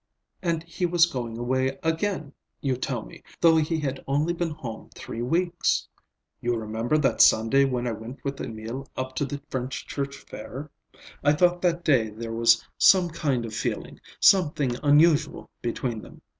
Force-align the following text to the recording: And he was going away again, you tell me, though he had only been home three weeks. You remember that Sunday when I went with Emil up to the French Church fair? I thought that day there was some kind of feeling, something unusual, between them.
And 0.41 0.63
he 0.63 0.87
was 0.87 1.05
going 1.05 1.37
away 1.37 1.77
again, 1.83 2.33
you 2.59 2.75
tell 2.75 3.05
me, 3.05 3.21
though 3.39 3.57
he 3.57 3.79
had 3.79 4.03
only 4.07 4.33
been 4.33 4.49
home 4.49 4.89
three 4.95 5.21
weeks. 5.21 5.87
You 6.41 6.55
remember 6.55 6.97
that 6.97 7.21
Sunday 7.21 7.65
when 7.65 7.85
I 7.85 7.91
went 7.91 8.23
with 8.23 8.41
Emil 8.41 8.87
up 8.97 9.13
to 9.17 9.25
the 9.25 9.43
French 9.51 9.85
Church 9.85 10.17
fair? 10.17 10.71
I 11.23 11.33
thought 11.33 11.61
that 11.61 11.83
day 11.83 12.09
there 12.09 12.33
was 12.33 12.67
some 12.79 13.11
kind 13.11 13.45
of 13.45 13.53
feeling, 13.53 13.99
something 14.19 14.75
unusual, 14.81 15.51
between 15.61 16.01
them. 16.01 16.23